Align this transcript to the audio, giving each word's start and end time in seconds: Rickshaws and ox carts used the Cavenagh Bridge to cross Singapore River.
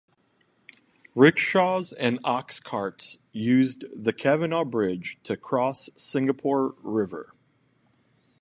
Rickshaws 1.13 1.93
and 1.93 2.17
ox 2.23 2.59
carts 2.59 3.19
used 3.33 3.83
the 3.95 4.11
Cavenagh 4.11 4.65
Bridge 4.71 5.19
to 5.21 5.37
cross 5.37 5.91
Singapore 5.95 6.73
River. 6.81 7.35